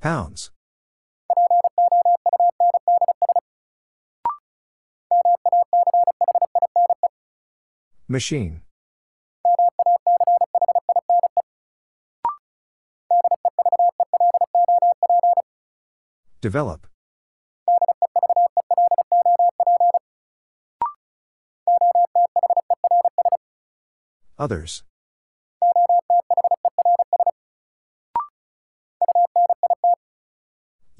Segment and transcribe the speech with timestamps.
[0.00, 0.50] Pounds.
[8.08, 8.62] Machine.
[16.40, 16.88] Develop.
[24.38, 24.82] Others.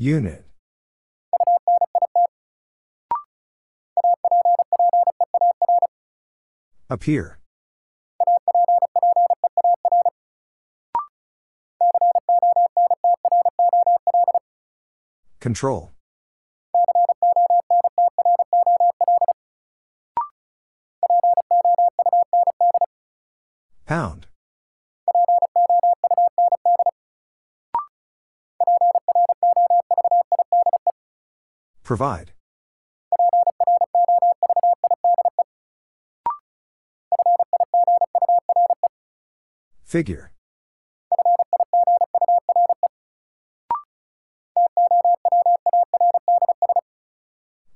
[0.02, 0.44] Unit.
[6.90, 7.38] Appear.
[15.38, 15.92] Control.
[31.92, 32.32] Provide.
[39.84, 40.32] Figure.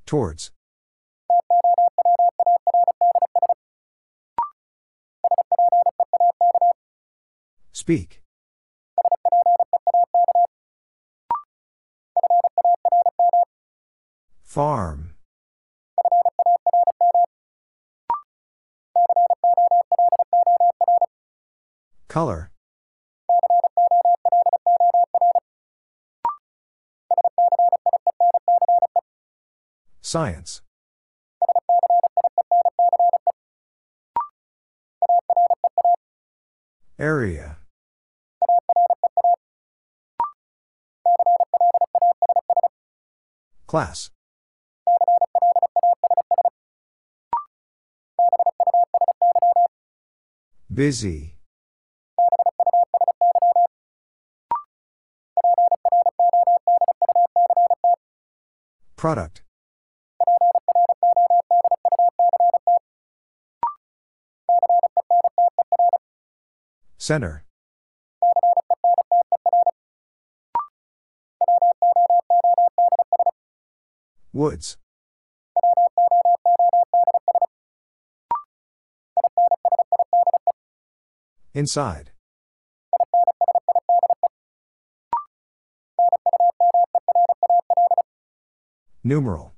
[0.07, 0.51] Towards.
[7.73, 8.23] Speak.
[14.57, 15.13] Farm.
[22.09, 22.51] Color.
[30.01, 30.63] Science.
[36.99, 37.59] Area.
[43.67, 44.09] Class.
[50.77, 51.39] Busy.
[58.95, 59.41] Product.
[66.99, 67.47] Center.
[74.35, 74.77] Woods.
[81.57, 82.11] Inside.
[89.03, 89.55] Numeral.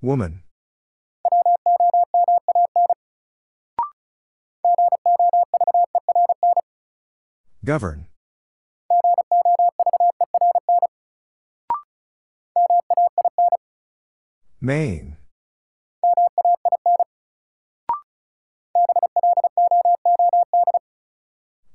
[0.00, 0.44] Woman.
[7.64, 8.06] Govern.
[14.68, 15.16] Main.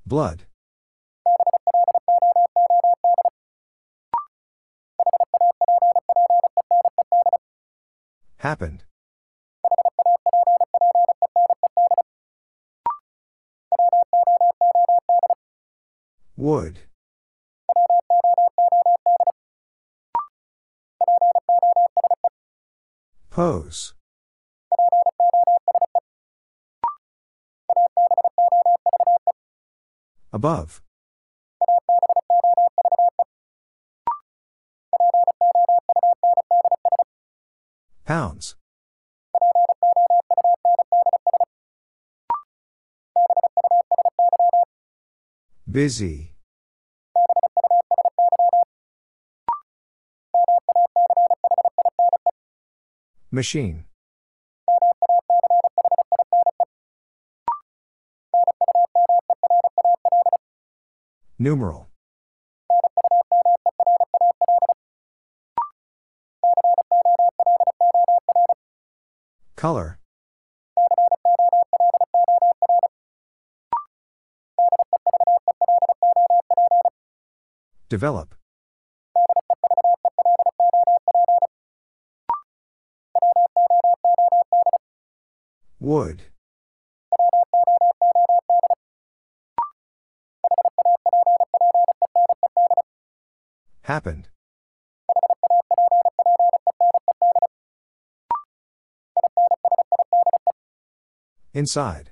[0.05, 0.43] Blood.
[8.37, 8.83] Happened.
[16.37, 16.92] Would.
[23.33, 23.95] Pose.
[30.31, 30.83] Above.
[38.05, 38.55] Pounds.
[45.67, 46.32] Busy.
[53.33, 53.85] Machine.
[61.39, 61.87] Numeral.
[69.55, 69.97] Color.
[77.89, 78.35] Develop.
[85.83, 86.21] Would.
[93.81, 94.29] Happened.
[101.53, 102.11] Inside.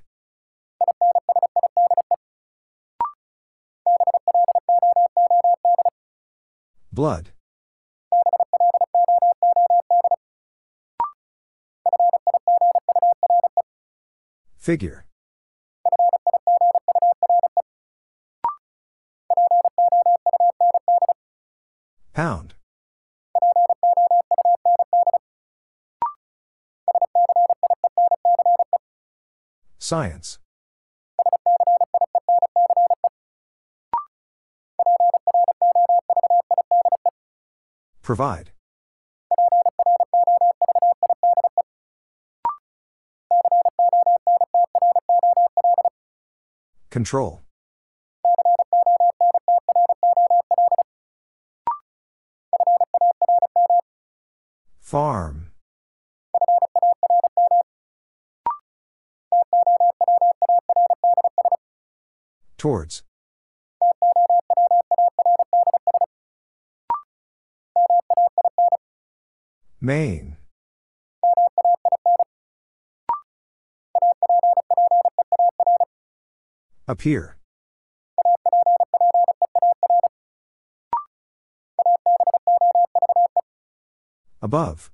[6.91, 7.31] Blood.
[14.61, 15.05] Figure.
[22.13, 22.53] Pound.
[29.79, 30.37] Science.
[38.03, 38.51] Provide.
[46.91, 47.41] Control.
[54.81, 55.53] Farm.
[62.57, 63.03] Towards.
[69.79, 70.40] Main.
[76.91, 77.37] Appear.
[84.41, 84.91] Above.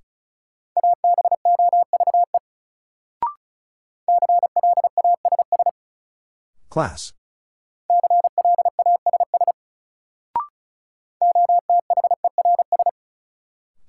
[6.70, 7.14] Class.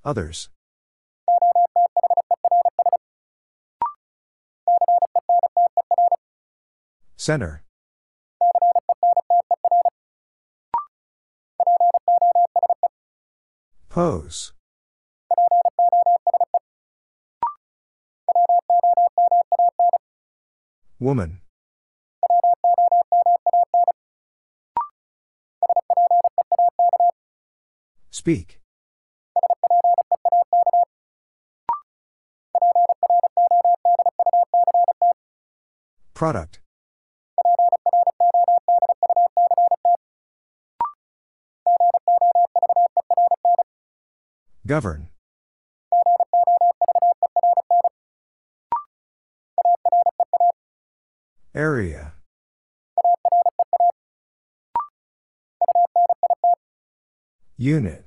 [0.03, 0.49] Others.
[7.15, 7.61] Center.
[13.89, 14.53] Pose.
[20.99, 21.41] Woman.
[28.11, 28.59] Speak.
[36.13, 36.59] Product.
[44.69, 45.07] Govern.
[51.55, 52.13] Area.
[57.57, 58.05] Unit.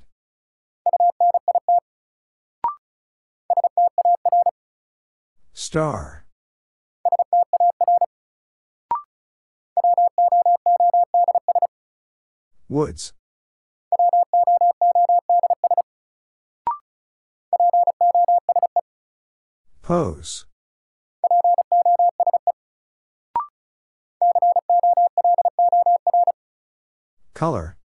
[5.52, 6.24] Star.
[12.68, 13.12] Woods.
[19.82, 20.46] Pose.
[27.34, 27.76] Color.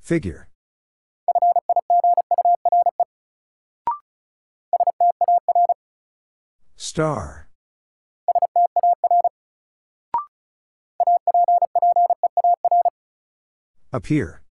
[0.00, 0.48] Figure.
[6.76, 7.48] Star.
[13.92, 14.43] Appear.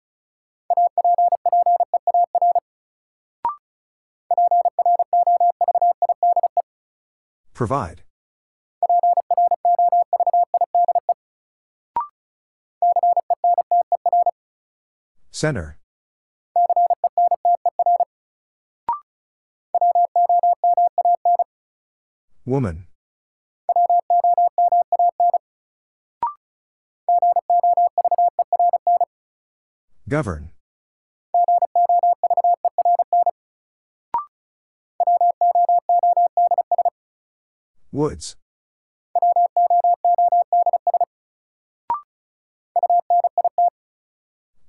[7.54, 8.04] Provide.
[15.32, 15.78] Center.
[22.46, 22.88] Woman.
[30.10, 30.52] Govern.
[37.94, 38.38] Woods.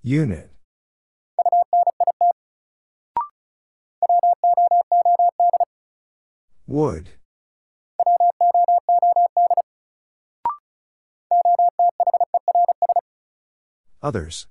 [0.03, 0.51] Unit.
[6.67, 7.11] Wood.
[14.03, 14.49] Others.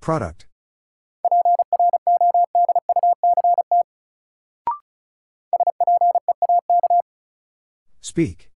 [0.00, 0.47] Product.
[8.18, 8.50] Speak.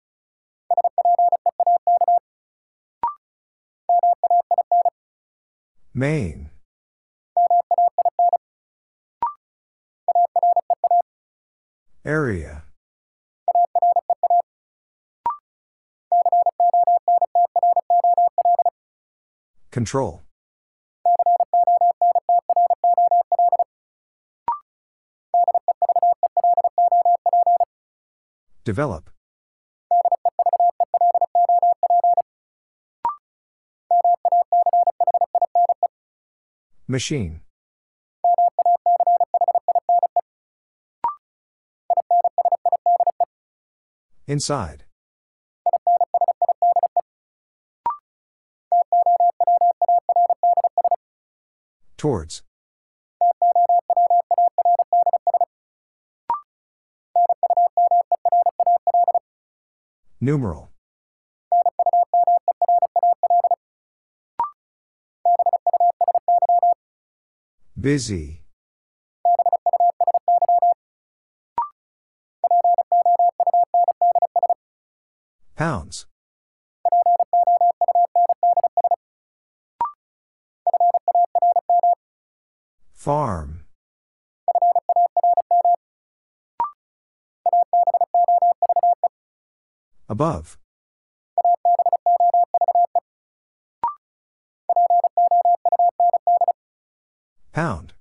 [5.95, 6.51] Main.
[12.05, 12.65] Area.
[19.71, 20.23] Control.
[28.65, 29.13] Develop.
[36.93, 37.41] Machine.
[44.27, 44.85] Inside.
[51.97, 52.43] Towards.
[60.21, 60.72] Numeral.
[67.83, 68.45] Busy.
[75.57, 76.07] Pounds.
[82.95, 83.65] Farm.
[90.09, 90.62] Above.
[97.53, 97.93] Pound.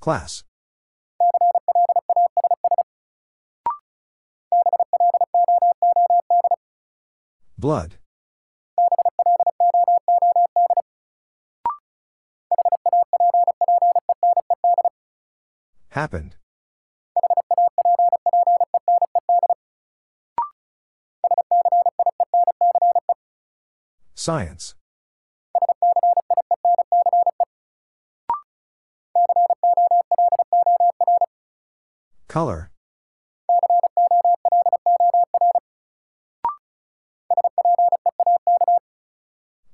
[0.00, 0.44] Class.
[7.58, 7.96] Blood.
[15.90, 16.36] Happened.
[24.24, 24.74] Science.
[32.26, 32.70] Color.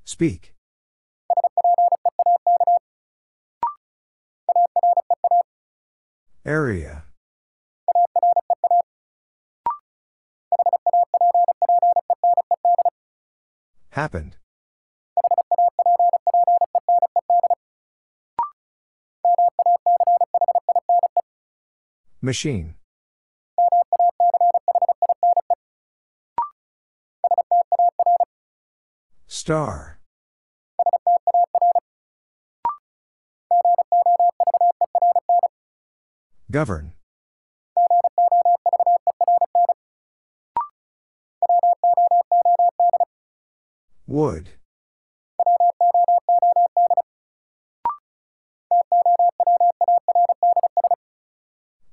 [0.04, 0.52] Speak.
[22.30, 22.76] Machine.
[29.26, 29.98] Star.
[36.52, 36.92] Govern.
[44.06, 44.50] Wood.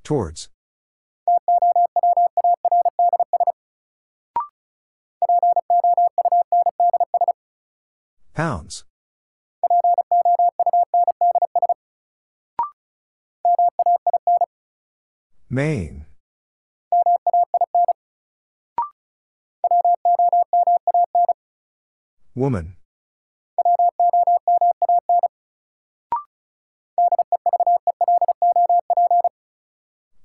[0.07, 0.47] Towards.
[8.33, 8.85] Pounds.
[15.49, 16.05] Main.
[22.33, 22.77] Woman.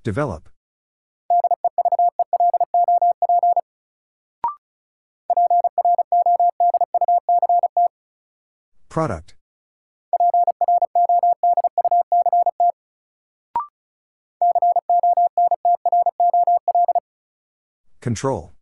[0.04, 0.49] Develop.
[8.88, 9.35] Product.
[18.00, 18.52] Control.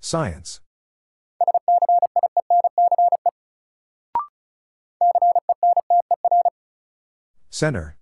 [0.00, 0.60] Science.
[7.58, 7.96] Center.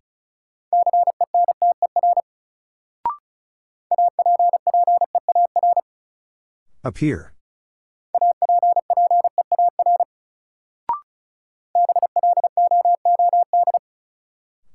[6.85, 7.33] Appear.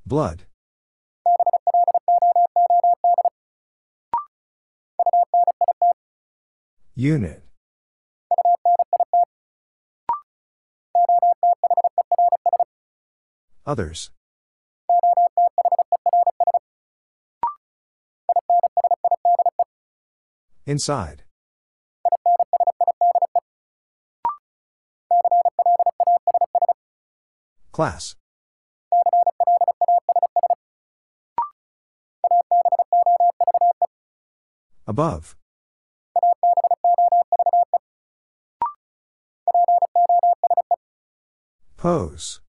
[0.03, 0.45] Blood.
[6.95, 7.43] Unit.
[13.67, 14.09] Others.
[20.71, 21.23] Inside.
[27.73, 28.15] Class.
[34.87, 35.35] Above.
[41.75, 42.39] Pose.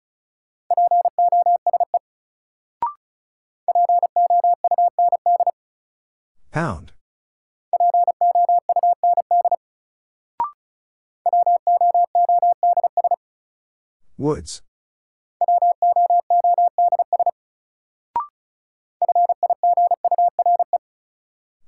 [6.53, 6.93] Pound.
[14.23, 14.61] Woods.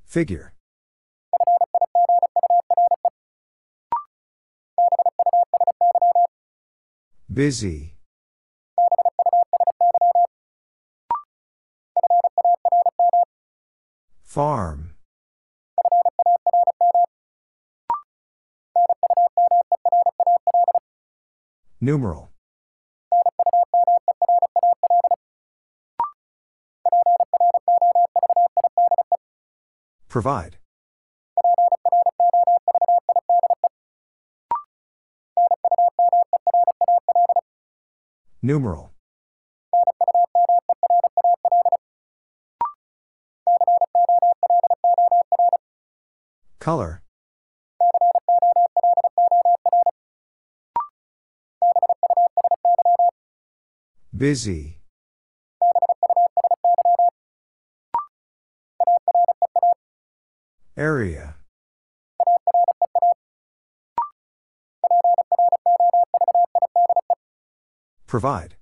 [0.05, 0.53] Figure.
[7.29, 7.97] Busy.
[14.23, 14.95] Farm.
[21.81, 22.34] Numeral.
[30.15, 30.55] Provide.
[38.41, 38.93] Numeral.
[46.59, 47.01] Color.
[54.15, 54.77] Busy.
[60.77, 61.35] Area.
[68.07, 68.55] Provide.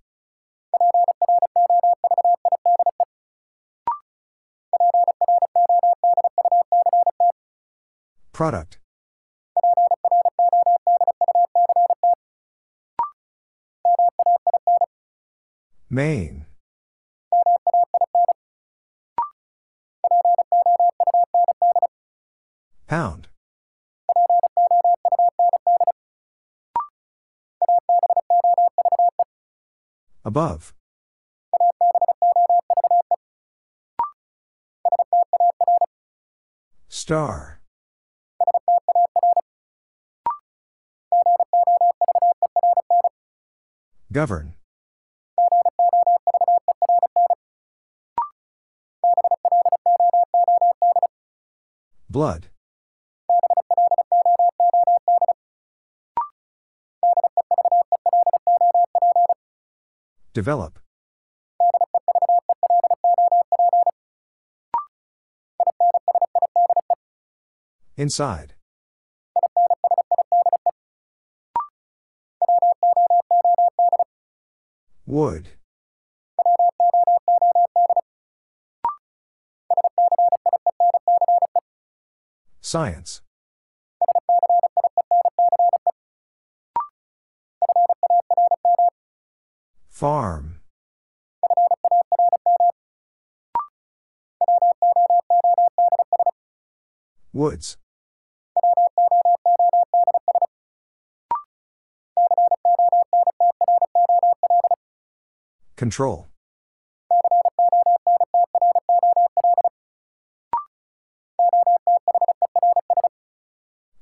[8.31, 8.77] Product.
[15.89, 16.45] Main.
[30.33, 30.73] Above.
[36.87, 37.61] Star.
[44.11, 44.55] Govern.
[52.09, 52.52] Blood.
[60.33, 60.79] Develop.
[67.95, 68.55] Inside.
[75.05, 75.49] Wood.
[82.61, 83.21] Science.
[90.03, 90.59] Farm.
[97.31, 97.77] Woods.
[105.77, 106.27] Control.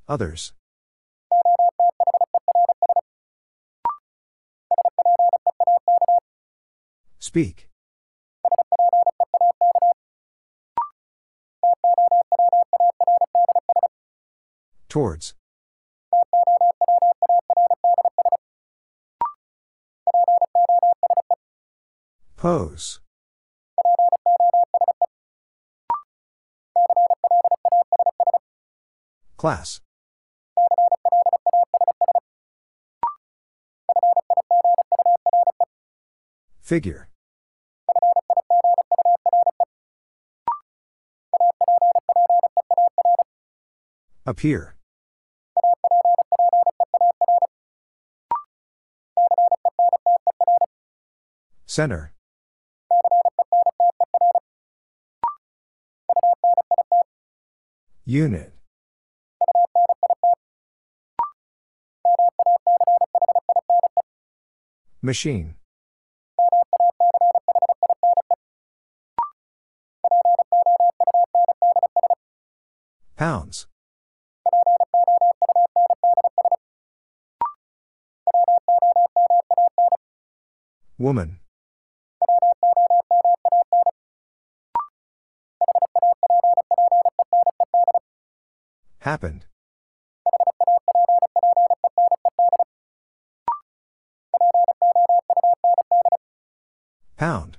[0.09, 0.53] Others.
[7.31, 7.69] Speak.
[14.89, 15.33] Towards.
[22.35, 22.99] Pose.
[29.37, 29.79] Class.
[36.59, 37.10] Figure.
[44.31, 44.77] Appear.
[51.65, 52.13] Center.
[58.05, 58.53] Unit.
[65.01, 65.55] Machine.
[73.17, 73.67] Pounds.
[81.01, 81.39] Woman.
[88.99, 89.45] Happened.
[97.17, 97.57] Pound.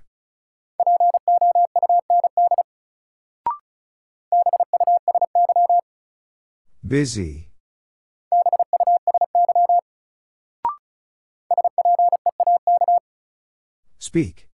[6.87, 7.52] Busy.
[14.13, 14.47] Speak.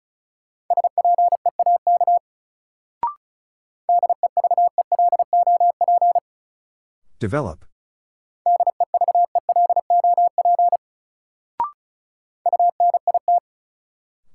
[7.19, 7.65] Develop.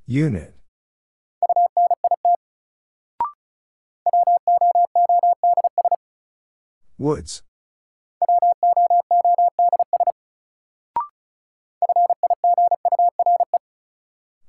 [0.05, 0.55] Unit.
[6.97, 7.43] Woods.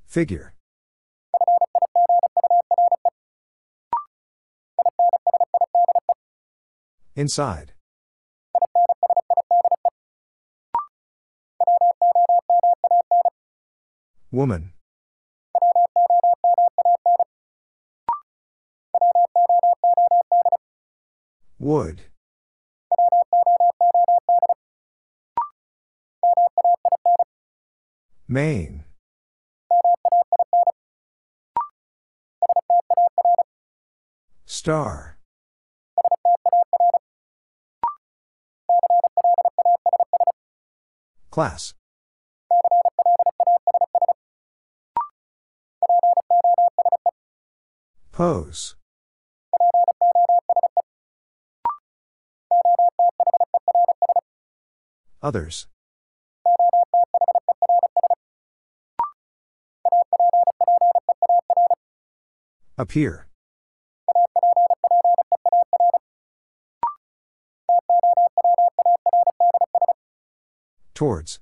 [0.05, 0.54] Figure.
[7.17, 7.71] Inside.
[14.31, 14.73] Woman.
[21.57, 22.01] Wood.
[28.27, 28.83] Main.
[34.45, 35.14] Star.
[41.35, 41.73] Class.
[48.13, 48.75] Pose.
[55.21, 55.67] Others.
[62.77, 63.24] Appear.
[70.95, 71.39] Towards.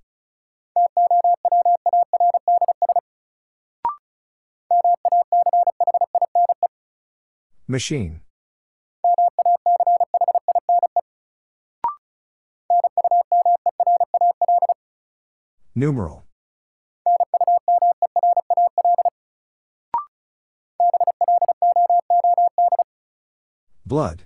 [7.68, 8.22] Machine.
[15.76, 16.24] Numeral.
[23.86, 24.24] Blood.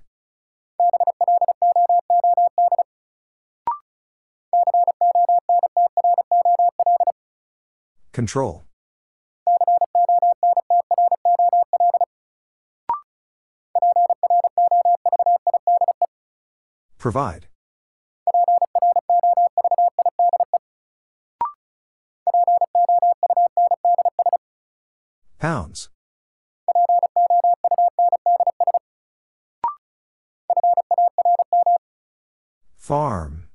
[8.17, 8.65] Control.
[16.97, 17.45] Provide.
[25.37, 25.89] Pounds.
[32.77, 33.46] Farm.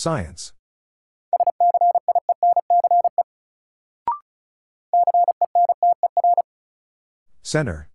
[0.00, 0.54] Science.
[7.42, 7.90] Center.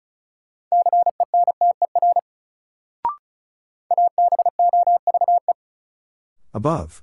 [6.54, 7.02] Above.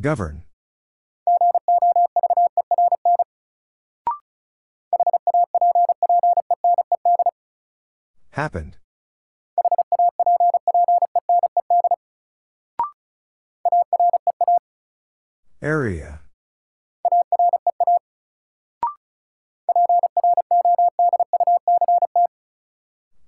[0.00, 0.44] Govern.
[8.42, 8.76] Happened.
[15.62, 16.22] Area.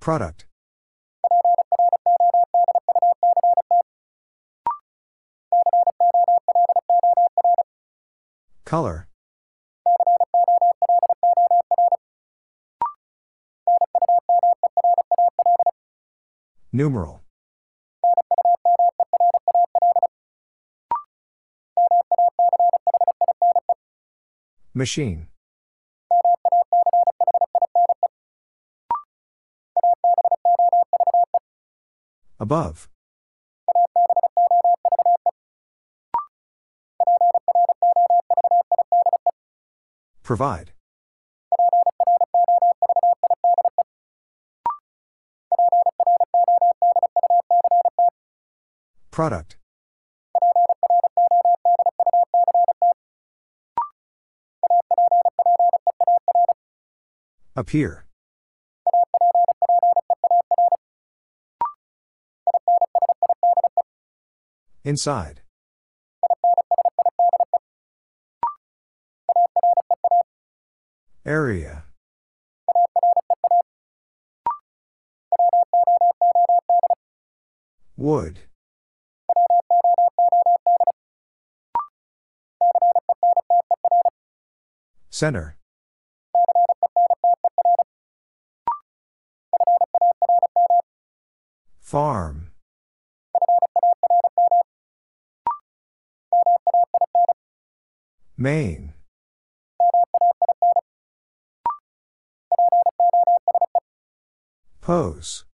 [0.00, 0.46] Product.
[8.64, 9.06] Color.
[16.74, 17.22] Numeral.
[24.74, 25.28] Machine.
[32.40, 32.88] Above.
[40.24, 40.73] Provide.
[49.14, 49.58] Product.
[57.54, 58.06] Appear.
[64.82, 65.43] Inside.
[85.24, 85.56] Center.
[91.80, 92.52] Farm.
[98.36, 98.92] Main.
[104.82, 105.46] Pose.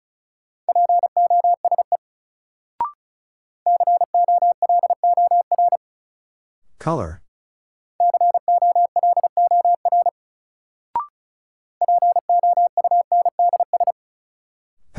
[6.81, 7.23] Color.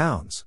[0.01, 0.45] Pounds.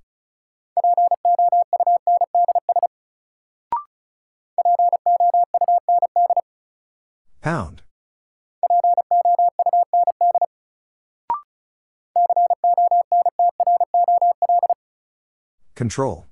[7.41, 7.83] Pound.
[15.77, 16.27] Control.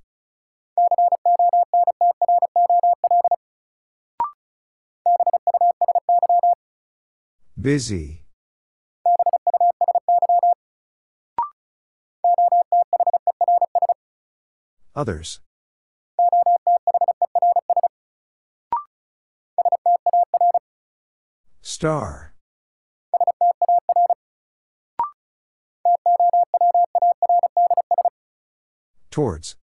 [7.56, 8.21] Busy.
[15.02, 15.40] Others.
[21.60, 22.34] Star.
[29.10, 29.56] Towards.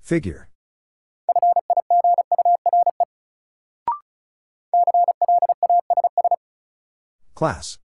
[0.00, 0.48] Figure.
[7.36, 7.78] Class.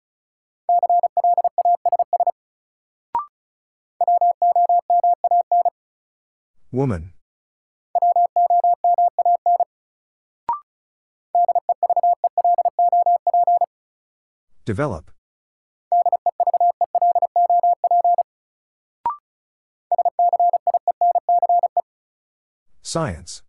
[6.77, 7.15] Woman.
[14.67, 15.11] Develop.
[22.83, 23.43] Science.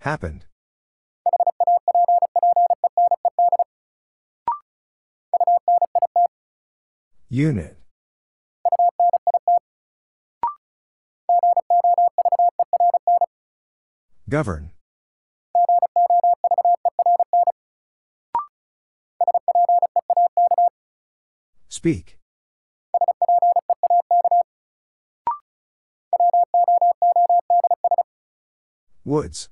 [0.00, 0.46] Happened.
[7.34, 7.76] Unit.
[14.28, 14.70] Govern.
[21.68, 22.18] Speak.
[29.04, 29.48] Woods.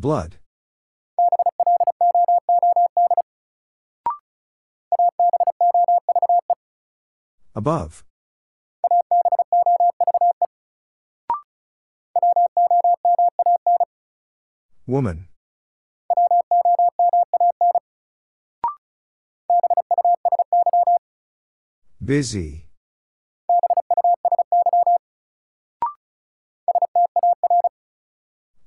[0.00, 0.36] Blood.
[7.56, 8.04] Above.
[14.86, 15.26] Woman.
[22.00, 22.66] Busy.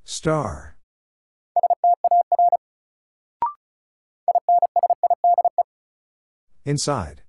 [0.03, 0.70] Star.
[6.63, 7.23] Inside.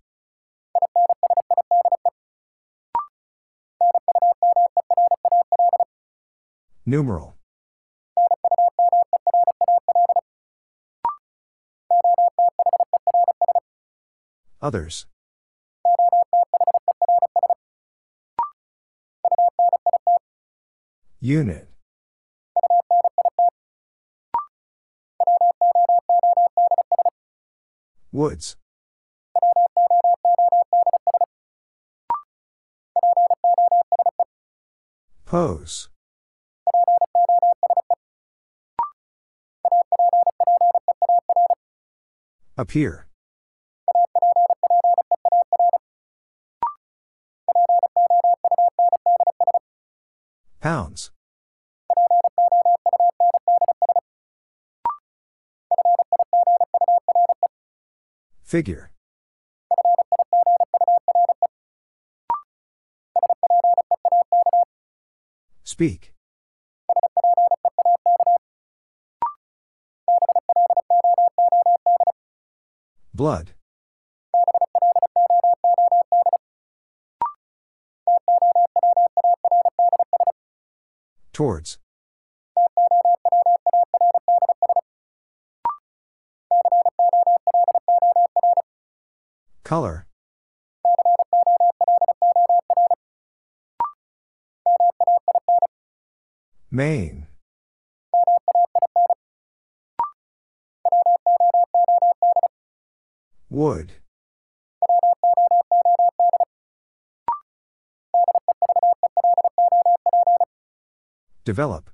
[6.84, 7.36] Numeral.
[14.60, 15.06] Others.
[21.20, 21.68] Unit.
[28.12, 28.56] Woods.
[35.32, 35.88] Pose.
[42.58, 43.06] Appear.
[50.60, 51.10] Pounds.
[58.42, 58.91] Figure.
[65.82, 66.12] Speak.
[73.12, 73.54] Blood.
[81.32, 81.78] Towards.
[89.64, 90.06] Color.
[96.74, 97.26] Main.
[103.50, 103.92] Wood.
[111.44, 111.90] Develop.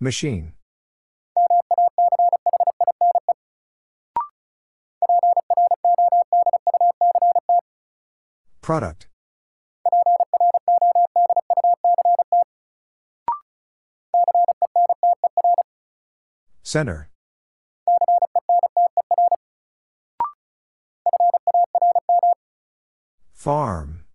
[0.00, 0.54] Machine.
[8.64, 9.08] Product.
[16.62, 17.10] Center.
[23.34, 24.06] Farm.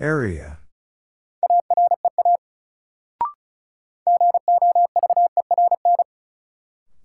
[0.00, 0.58] Area.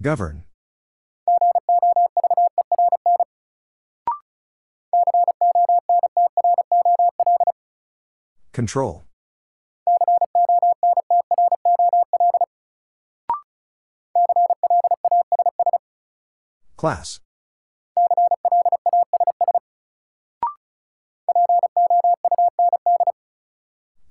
[0.01, 0.46] Govern.
[8.57, 9.05] Control.
[16.75, 17.19] Class.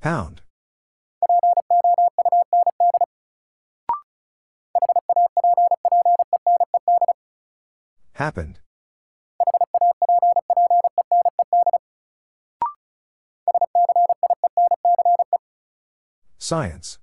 [0.00, 0.42] Pound.
[8.12, 8.60] Happened.
[16.46, 16.98] Science.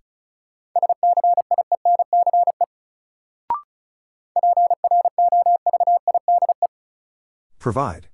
[7.60, 8.08] Provide.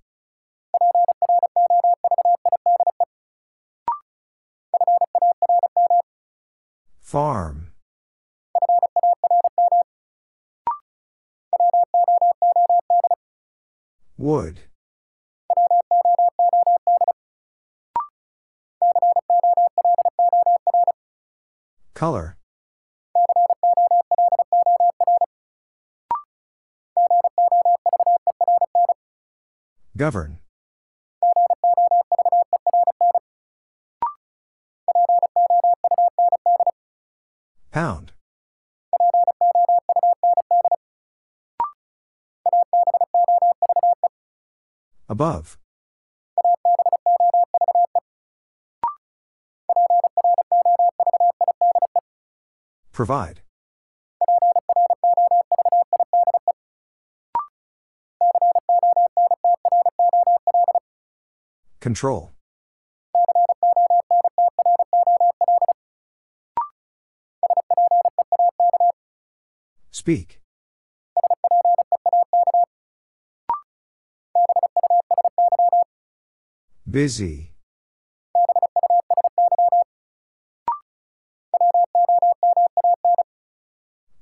[6.99, 7.73] Farm.
[14.17, 14.61] Wood.
[21.99, 22.37] Color.
[29.97, 30.39] Govern.
[37.69, 38.13] Pound.
[45.09, 45.57] Above.
[52.99, 53.39] Provide.
[61.79, 62.33] Control.
[69.91, 70.41] Speak.
[76.85, 77.53] Busy.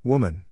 [0.08, 0.46] Woman.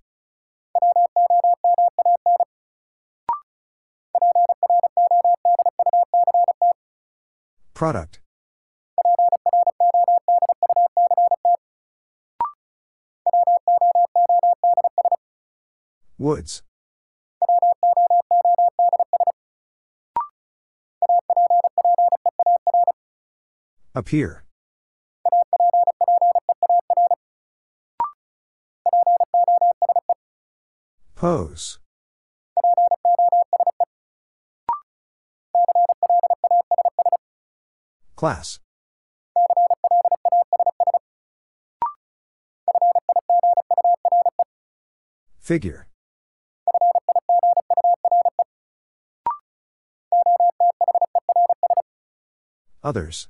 [7.73, 8.21] Product.
[16.19, 16.63] Woods.
[23.95, 24.46] Appear.
[31.27, 31.81] Pose.
[38.15, 38.61] Class.
[45.41, 45.89] Figure.
[52.85, 53.27] Others.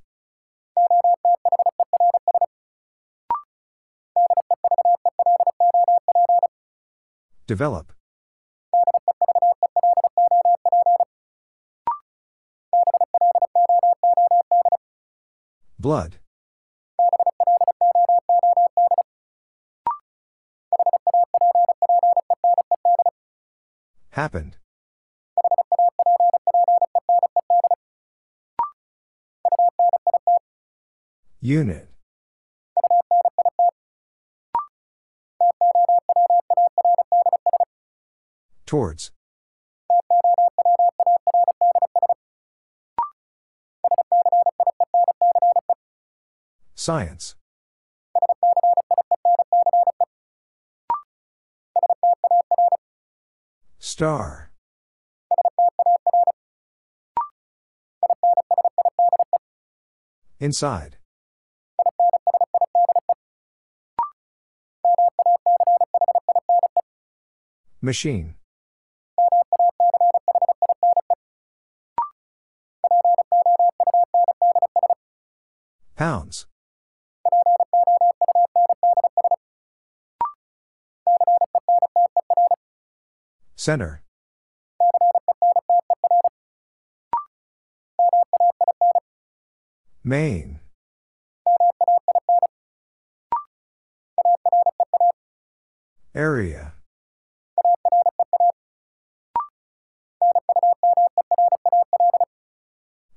[7.46, 7.92] Develop.
[15.78, 16.16] Blood.
[24.10, 24.56] Happened.
[31.40, 31.95] Unit.
[38.66, 39.12] Towards.
[46.74, 47.36] Science.
[53.78, 54.50] Star.
[60.40, 60.96] Inside.
[67.80, 68.34] Machine.
[75.96, 76.44] Pounds.
[83.54, 84.02] Center.
[90.04, 90.60] Main.
[96.14, 96.74] Area.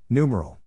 [0.09, 0.58] Numeral.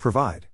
[0.00, 0.46] Provide.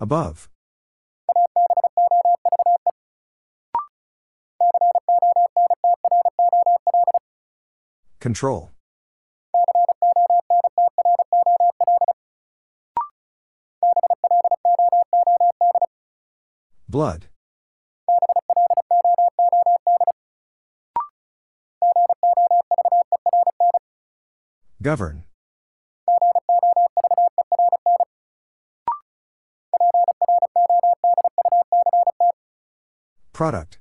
[0.00, 0.48] Above.
[8.18, 8.72] Control.
[16.88, 17.29] Blood.
[24.82, 25.24] Govern.
[33.34, 33.78] Product.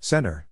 [0.00, 0.46] Center.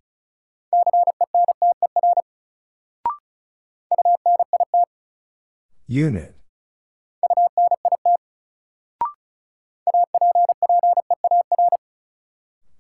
[5.89, 6.35] Unit.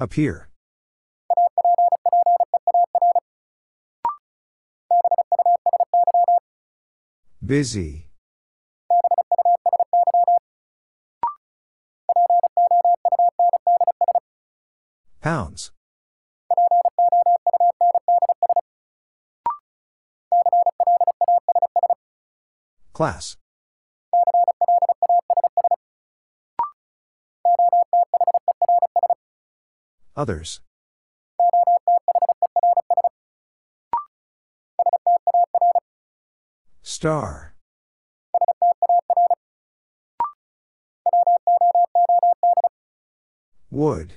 [0.04, 0.50] Appear.
[7.42, 8.10] Busy.
[15.22, 15.72] Pounds.
[22.92, 23.38] Class.
[30.16, 30.60] Others.
[36.82, 37.54] Star.
[43.70, 44.12] Wood.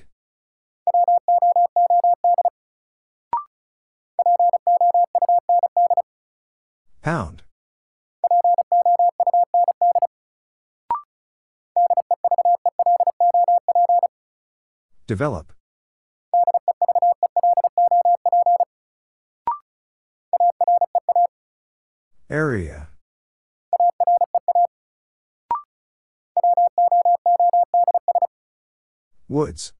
[7.02, 7.42] Pound.
[15.08, 15.57] Develop.
[22.30, 22.88] Area.
[29.28, 29.72] Woods.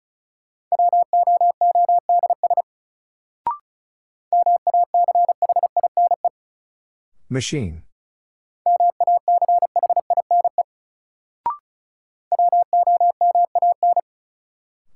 [7.29, 7.83] Machine.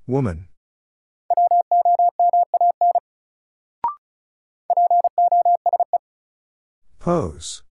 [0.07, 0.49] Woman.
[7.03, 7.65] Pose.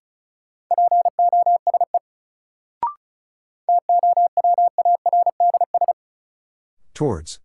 [6.92, 7.40] Towards.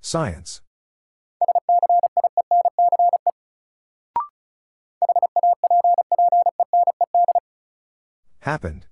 [0.00, 0.60] Science.
[8.42, 8.86] Happened.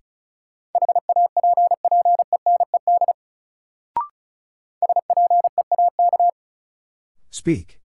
[7.49, 7.81] Speak.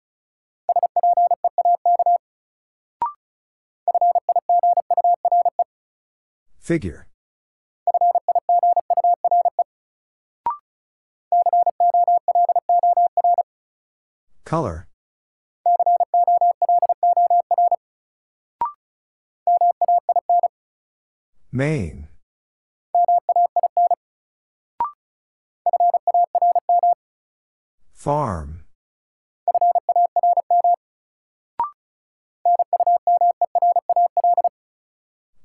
[6.57, 7.05] Figure.
[14.45, 14.88] Color.
[21.51, 22.07] Main.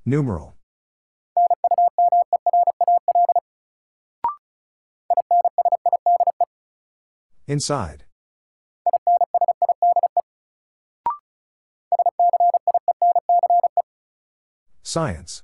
[0.09, 0.55] Numeral.
[7.49, 8.05] Inside.
[14.85, 15.43] Science.